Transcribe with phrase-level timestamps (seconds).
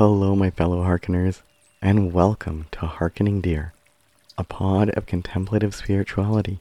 [0.00, 1.42] Hello, my fellow hearkeners,
[1.82, 3.74] and welcome to Harkening Deer,
[4.38, 6.58] a pod of contemplative spirituality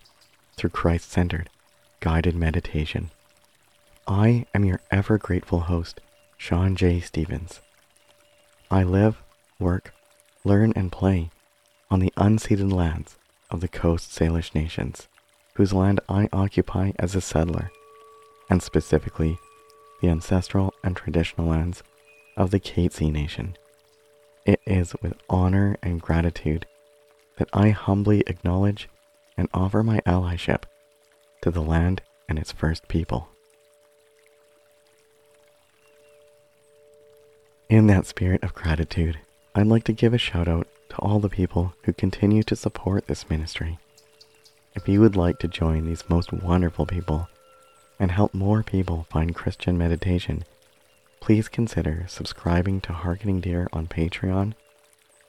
[0.58, 1.50] through Christ centered,
[2.02, 3.12] guided meditation.
[4.06, 6.02] I am your ever grateful host,
[6.36, 7.00] Sean J.
[7.00, 7.62] Stevens.
[8.70, 9.22] I live,
[9.58, 9.94] work,
[10.44, 11.30] learn, and play
[11.90, 13.16] on the unceded lands
[13.50, 15.08] of the Coast Salish nations,
[15.54, 17.72] whose land I occupy as a settler,
[18.50, 19.40] and specifically
[20.02, 21.84] the ancestral and traditional lands
[22.40, 23.58] of the Katzie Nation.
[24.46, 26.66] It is with honor and gratitude
[27.38, 28.88] that I humbly acknowledge
[29.38, 30.64] and offer my allyship
[31.42, 33.28] to the land and its first people.
[37.70, 39.20] In that spirit of gratitude,
[39.54, 43.08] I'd like to give a shout out to all the people who continue to support
[43.08, 43.78] this ministry.
[44.76, 47.28] If you would like to join these most wonderful people
[48.00, 50.46] and help more people find Christian meditation,
[51.20, 54.54] please consider subscribing to Harkening Deer on Patreon,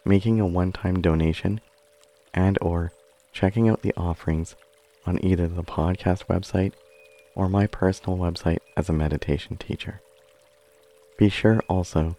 [0.04, 1.60] making a one-time donation,
[2.32, 2.92] and or
[3.32, 4.56] checking out the offerings
[5.06, 6.72] on either the podcast website
[7.34, 10.00] or my personal website as a meditation teacher.
[11.18, 12.16] Be sure also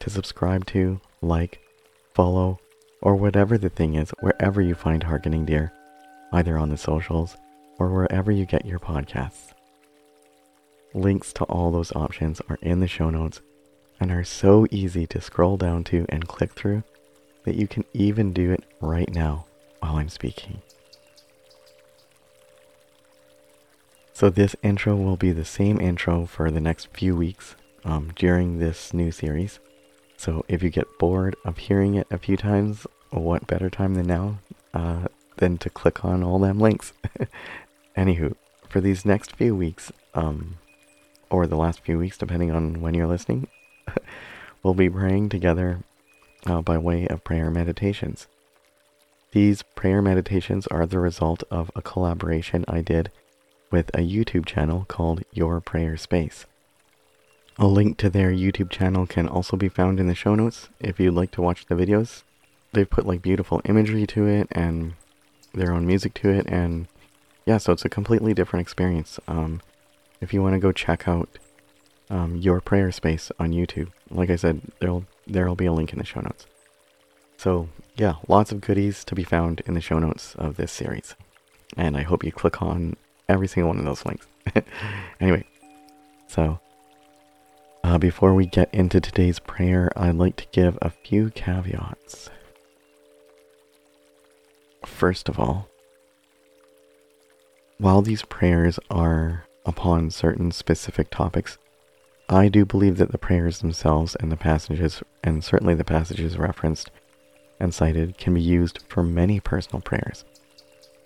[0.00, 1.60] to subscribe to, like,
[2.14, 2.58] follow,
[3.00, 5.72] or whatever the thing is wherever you find Harkening Deer,
[6.32, 7.36] either on the socials
[7.78, 9.52] or wherever you get your podcasts.
[10.98, 13.40] Links to all those options are in the show notes
[14.00, 16.82] and are so easy to scroll down to and click through
[17.44, 19.46] that you can even do it right now
[19.78, 20.60] while I'm speaking.
[24.12, 27.54] So, this intro will be the same intro for the next few weeks
[27.84, 29.60] um, during this new series.
[30.16, 34.08] So, if you get bored of hearing it a few times, what better time than
[34.08, 34.40] now
[34.74, 36.92] uh, than to click on all them links?
[37.96, 38.34] Anywho,
[38.68, 40.57] for these next few weeks, um,
[41.30, 43.48] or the last few weeks, depending on when you're listening,
[44.62, 45.80] we'll be praying together
[46.46, 48.26] uh, by way of prayer meditations.
[49.32, 53.10] These prayer meditations are the result of a collaboration I did
[53.70, 56.46] with a YouTube channel called Your Prayer Space.
[57.58, 60.98] A link to their YouTube channel can also be found in the show notes if
[60.98, 62.22] you'd like to watch the videos.
[62.72, 64.94] They've put like beautiful imagery to it and
[65.52, 66.86] their own music to it, and
[67.44, 69.18] yeah, so it's a completely different experience.
[69.26, 69.60] Um,
[70.20, 71.28] if you want to go check out
[72.10, 75.98] um, your prayer space on YouTube, like I said, there'll there'll be a link in
[75.98, 76.46] the show notes.
[77.36, 81.14] So yeah, lots of goodies to be found in the show notes of this series,
[81.76, 82.96] and I hope you click on
[83.28, 84.26] every single one of those links.
[85.20, 85.44] anyway,
[86.26, 86.60] so
[87.84, 92.30] uh, before we get into today's prayer, I'd like to give a few caveats.
[94.84, 95.68] First of all,
[97.78, 101.58] while these prayers are upon certain specific topics.
[102.28, 106.90] I do believe that the prayers themselves and the passages, and certainly the passages referenced
[107.60, 110.24] and cited, can be used for many personal prayers.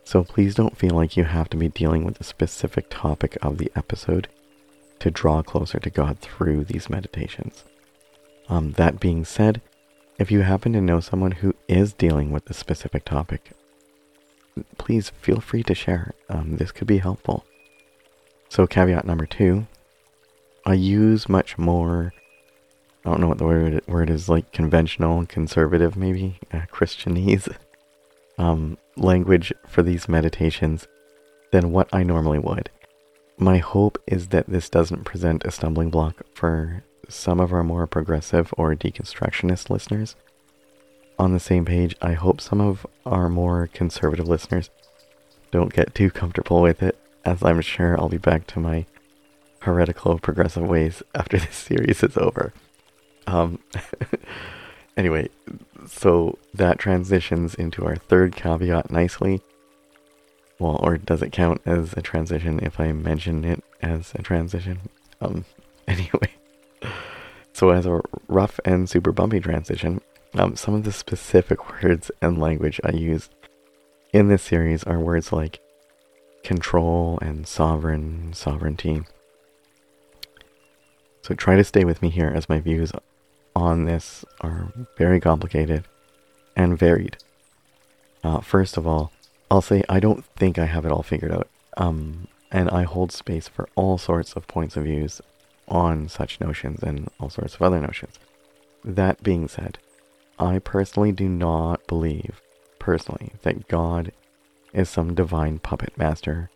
[0.05, 3.59] So please don't feel like you have to be dealing with a specific topic of
[3.59, 4.29] the episode
[5.01, 7.65] to draw closer to God through these meditations.
[8.49, 9.61] Um, that being said,
[10.19, 13.53] if you happen to know someone who is dealing with a specific topic,
[14.79, 16.15] please feel free to share.
[16.29, 17.45] Um, this could be helpful.
[18.53, 19.67] So, caveat number two
[20.67, 22.13] I use much more,
[23.03, 27.57] I don't know what the word, word is, like conventional, conservative, maybe, uh, Christianese
[28.39, 30.87] um, language for these meditations
[31.51, 32.69] than what I normally would.
[33.39, 37.87] My hope is that this doesn't present a stumbling block for some of our more
[37.87, 40.15] progressive or deconstructionist listeners.
[41.19, 44.69] On the same page, I hope some of our more conservative listeners
[45.51, 48.87] don't get too comfortable with it as I'm sure I'll be back to my
[49.61, 52.53] heretical progressive ways after this series is over.
[53.27, 53.61] Um,
[54.97, 55.29] anyway,
[55.87, 59.41] so that transitions into our third caveat nicely.
[60.59, 64.81] Well, or does it count as a transition if I mention it as a transition?
[65.21, 65.45] Um,
[65.89, 66.31] anyway.
[67.53, 70.01] So as a rough and super bumpy transition,
[70.35, 73.35] um, some of the specific words and language I used
[74.13, 75.61] in this series are words like
[76.43, 79.03] control and sovereign sovereignty.
[81.23, 82.93] So try to stay with me here as my views
[83.55, 85.85] on this are very complicated
[86.57, 87.17] and varied.
[88.25, 89.13] Uh, first of all,
[89.51, 93.13] I'll say I don't think I have it all figured out, um, and I hold
[93.13, 95.21] space for all sorts of points of views
[95.69, 98.19] on such notions and all sorts of other notions.
[98.85, 99.79] That being said,
[100.39, 102.41] I personally do not believe,
[102.79, 104.13] personally, that God
[104.73, 106.51] is some divine puppet master,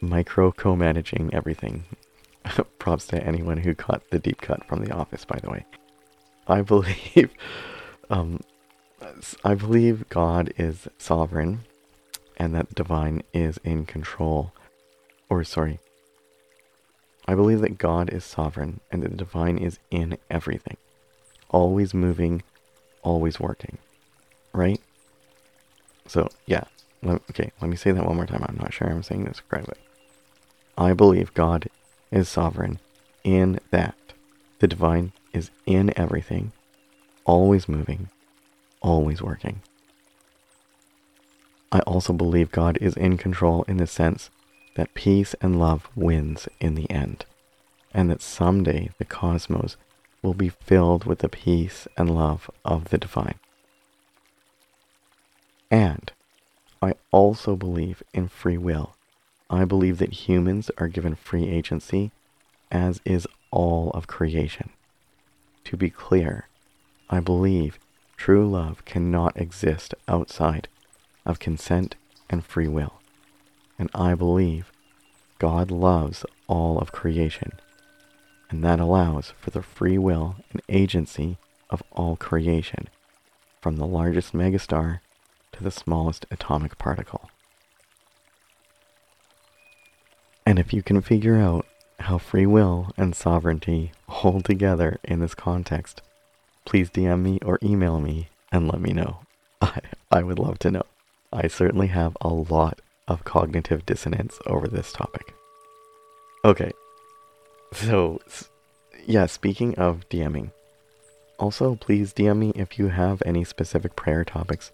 [0.00, 1.84] micro co managing everything.
[2.78, 5.64] Props to anyone who caught the deep cut from The Office, by the way.
[6.46, 7.30] I believe,
[8.10, 8.40] um,
[9.44, 11.60] I believe God is sovereign,
[12.36, 14.52] and that divine is in control.
[15.30, 15.78] Or sorry,
[17.26, 20.76] I believe that God is sovereign and that the divine is in everything,
[21.48, 22.42] always moving,
[23.02, 23.78] always working,
[24.52, 24.80] right?
[26.06, 26.64] So yeah,
[27.06, 27.50] okay.
[27.60, 28.44] Let me say that one more time.
[28.48, 29.76] I'm not sure I'm saying this correctly.
[30.76, 31.68] I believe God
[32.10, 32.78] is sovereign
[33.22, 33.96] in that
[34.58, 36.52] the divine is in everything,
[37.24, 38.08] always moving,
[38.80, 39.62] always working.
[41.72, 44.30] I also believe God is in control in the sense
[44.76, 47.24] that peace and love wins in the end,
[47.92, 49.76] and that someday the cosmos
[50.22, 53.38] will be filled with the peace and love of the divine.
[55.70, 56.12] And
[56.84, 58.94] I also believe in free will.
[59.48, 62.12] I believe that humans are given free agency,
[62.70, 64.68] as is all of creation.
[65.64, 66.48] To be clear,
[67.08, 67.78] I believe
[68.18, 70.68] true love cannot exist outside
[71.24, 71.96] of consent
[72.28, 73.00] and free will.
[73.78, 74.70] And I believe
[75.38, 77.52] God loves all of creation,
[78.50, 81.38] and that allows for the free will and agency
[81.70, 82.88] of all creation,
[83.62, 85.00] from the largest megastar
[85.64, 87.28] the smallest atomic particle.
[90.46, 91.66] And if you can figure out
[92.00, 96.02] how free will and sovereignty hold together in this context,
[96.64, 99.20] please DM me or email me and let me know.
[99.60, 99.80] I,
[100.10, 100.84] I would love to know.
[101.32, 105.34] I certainly have a lot of cognitive dissonance over this topic.
[106.44, 106.72] Okay,
[107.72, 108.20] so
[109.06, 110.52] yeah, speaking of DMing,
[111.38, 114.70] also please DM me if you have any specific prayer topics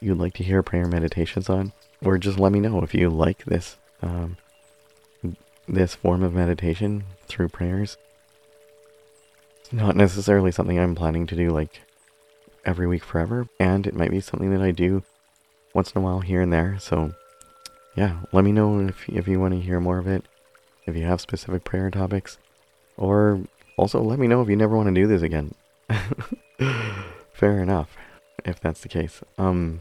[0.00, 1.72] you'd like to hear prayer meditations on,
[2.04, 4.36] or just let me know if you like this um,
[5.68, 7.96] this form of meditation through prayers.
[9.60, 11.82] It's not necessarily something I'm planning to do like
[12.64, 15.02] every week forever, and it might be something that I do
[15.74, 16.78] once in a while here and there.
[16.80, 17.12] So,
[17.94, 20.24] yeah, let me know if if you want to hear more of it,
[20.86, 22.38] if you have specific prayer topics,
[22.96, 23.40] or
[23.76, 25.54] also let me know if you never want to do this again.
[27.32, 27.96] Fair enough,
[28.44, 29.22] if that's the case.
[29.38, 29.80] Um,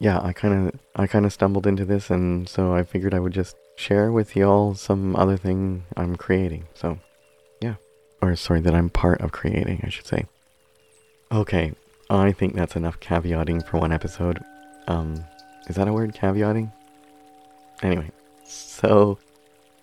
[0.00, 3.18] yeah, I kind of I kind of stumbled into this, and so I figured I
[3.18, 6.64] would just share with y'all some other thing I'm creating.
[6.74, 6.98] So,
[7.60, 7.74] yeah,
[8.22, 10.26] or sorry, that I'm part of creating, I should say.
[11.32, 11.72] Okay,
[12.08, 14.42] I think that's enough caveating for one episode.
[14.86, 15.24] Um,
[15.68, 16.72] is that a word, caveating?
[17.82, 18.10] Anyway,
[18.44, 19.18] so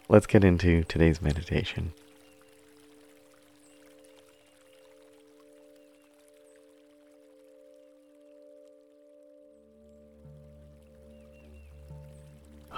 [0.10, 1.94] let's get into today's meditation.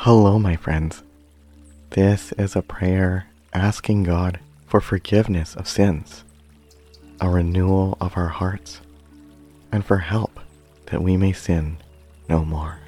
[0.08, 1.04] Hello, my friends.
[1.90, 6.24] This is a prayer asking God for forgiveness of sins,
[7.20, 8.80] a renewal of our hearts,
[9.70, 10.40] and for help
[10.86, 11.76] that we may sin
[12.30, 12.80] no more.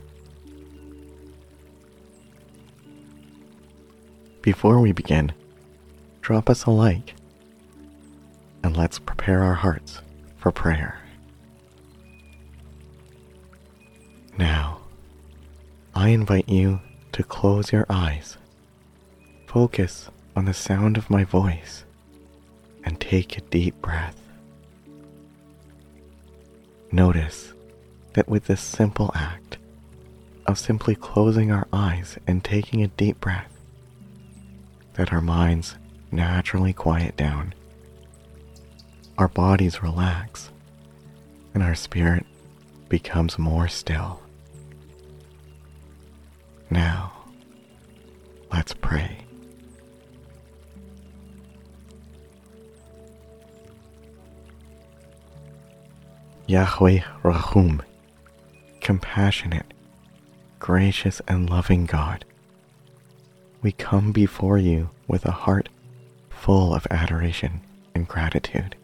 [4.41, 5.33] Before we begin,
[6.21, 7.15] drop us a like
[8.63, 9.99] and let's prepare our hearts
[10.37, 11.01] for prayer.
[14.37, 14.79] Now,
[15.93, 16.79] I invite you
[17.11, 18.37] to close your eyes.
[19.47, 21.83] Focus on the sound of my voice
[22.83, 24.15] and take a deep breath.
[26.91, 27.53] Notice
[28.13, 29.57] that with this simple act
[30.45, 33.51] of simply closing our eyes and taking a deep breath,
[34.93, 35.75] that our minds
[36.11, 37.53] naturally quiet down,
[39.17, 40.49] our bodies relax,
[41.53, 42.25] and our spirit
[42.87, 44.21] becomes more still.
[46.69, 47.13] Now,
[48.51, 49.25] let's pray.
[56.45, 57.81] Yahweh Rahum,
[58.81, 59.73] compassionate,
[60.59, 62.25] gracious, and loving God,
[63.61, 65.69] we come before you with a heart
[66.29, 67.61] full of adoration
[67.93, 68.75] and gratitude.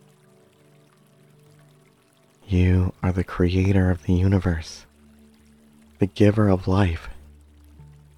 [2.48, 4.86] You are the creator of the universe,
[6.00, 7.10] the giver of life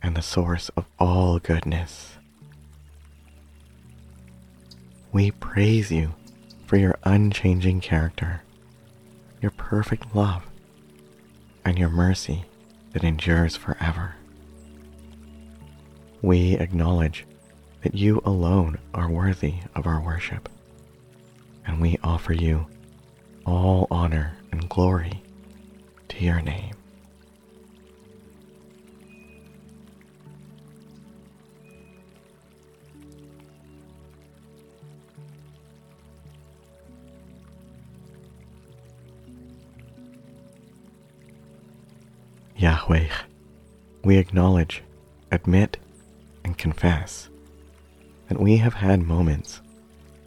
[0.02, 2.18] and the source of all goodness.
[5.12, 6.14] We praise you
[6.66, 8.42] for your unchanging character,
[9.42, 10.46] your perfect love,
[11.66, 12.46] and your mercy
[12.94, 14.16] that endures forever.
[16.22, 17.26] We acknowledge
[17.84, 20.50] that you alone are worthy of our worship,
[21.66, 22.68] and we offer you
[23.46, 25.22] all honor and glory
[26.10, 26.77] to your name.
[42.68, 43.08] Yahweh,
[44.04, 44.84] we acknowledge,
[45.32, 45.78] admit,
[46.44, 47.30] and confess
[48.28, 49.62] that we have had moments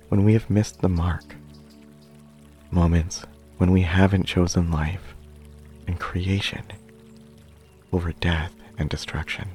[0.08, 1.36] when we have missed the mark,
[2.70, 3.26] moments
[3.58, 5.14] when we haven't chosen life
[5.86, 6.62] and creation
[7.92, 9.50] over death and destruction.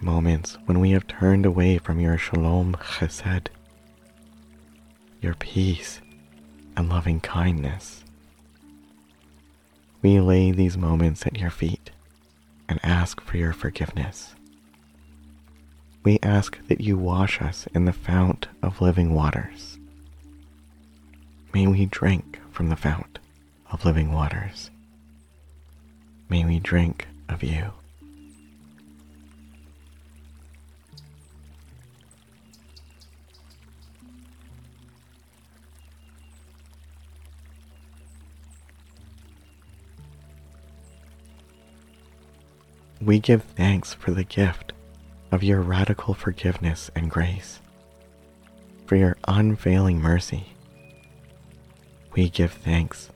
[0.00, 3.48] Moments when we have turned away from your shalom chesed,
[5.20, 6.00] your peace
[6.78, 8.04] and loving kindness.
[10.00, 11.90] We lay these moments at your feet
[12.68, 14.34] and ask for your forgiveness.
[16.04, 19.78] We ask that you wash us in the fount of living waters.
[21.52, 23.18] May we drink from the fount
[23.72, 24.70] of living waters.
[26.28, 27.72] May we drink of you.
[43.08, 44.74] We give thanks for the gift
[45.32, 47.58] of your radical forgiveness and grace,
[48.84, 50.52] for your unfailing mercy.
[52.12, 53.08] We give thanks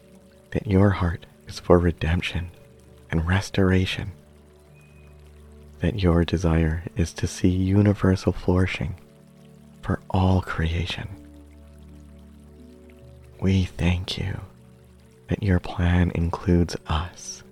[0.53, 2.53] that your heart is for redemption
[3.11, 4.13] and restoration,
[5.81, 8.95] that your desire is to see universal flourishing
[9.83, 11.07] for all creation.
[13.43, 14.41] We thank you
[15.29, 17.43] that your plan includes us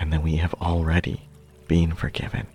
[0.00, 1.28] and that we have already
[1.68, 2.46] been forgiven.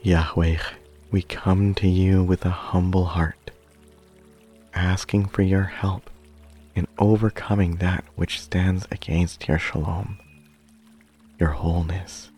[0.00, 0.56] Yahweh,
[1.10, 3.50] we come to you with a humble heart,
[4.72, 6.08] asking for your help
[6.74, 10.18] in overcoming that which stands against your shalom
[11.38, 12.30] your wholeness.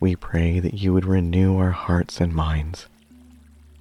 [0.00, 2.86] We pray that you would renew our hearts and minds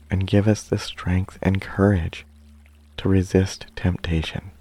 [0.10, 2.25] and give us the strength and courage
[2.98, 4.51] to resist temptation.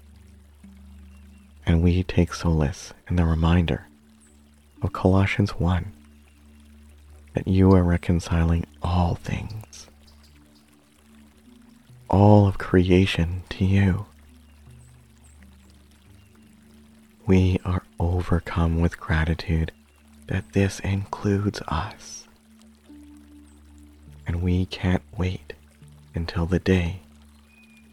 [1.65, 3.87] And we take solace in the reminder
[4.81, 5.91] of Colossians 1
[7.33, 9.87] that you are reconciling all things,
[12.09, 14.05] all of creation to you
[17.25, 19.71] we are overcome with gratitude
[20.27, 22.27] that this includes us.
[24.27, 25.53] And we can't wait
[26.13, 27.01] until the day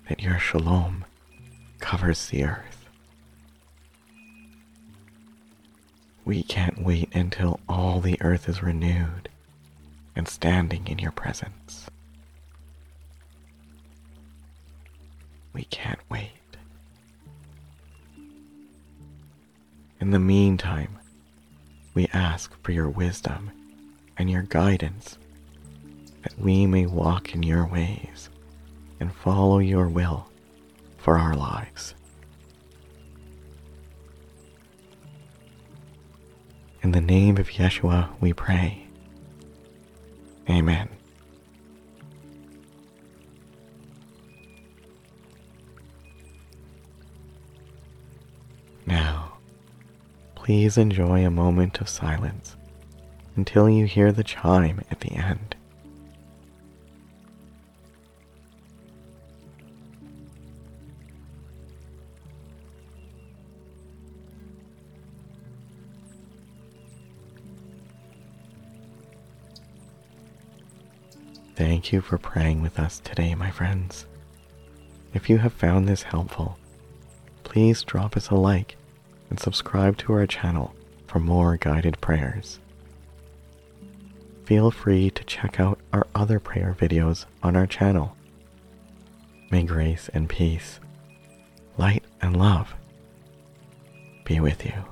[0.09, 1.05] that your shalom
[1.81, 2.89] covers the earth.
[6.25, 9.29] We can't wait until all the earth is renewed
[10.15, 11.87] and standing in your presence.
[15.53, 16.42] We can't wait.
[20.03, 20.99] In the meantime,
[21.95, 23.53] we ask for your wisdom
[24.19, 25.17] and your guidance
[26.25, 28.29] that we may walk in your ways
[28.99, 30.29] and follow your will
[30.99, 31.95] for our lives.
[36.83, 38.89] In the name of Yeshua we pray.
[40.51, 40.89] Amen.
[48.85, 49.32] Now,
[50.43, 52.57] please enjoy a moment of silence
[53.37, 55.55] until you hear the chime at the end.
[71.55, 74.07] Thank you for praying with us today, my friends.
[75.15, 76.59] If you have found this helpful,
[77.45, 78.77] please drop us a like
[79.33, 80.75] and subscribe to our channel
[81.07, 82.59] for more guided prayers.
[84.45, 88.15] Feel free to check out our other prayer videos on our channel.
[89.51, 90.81] May grace and peace,
[91.79, 92.75] light and love
[94.27, 94.92] be with you.